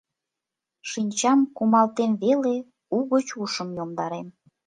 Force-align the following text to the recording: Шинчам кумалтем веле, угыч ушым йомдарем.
Шинчам 0.89 1.39
кумалтем 1.55 2.11
веле, 2.23 2.55
угыч 2.97 3.27
ушым 3.41 3.69
йомдарем. 3.77 4.27